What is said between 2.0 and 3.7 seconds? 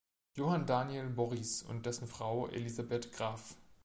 Frau Elisabeth Graff.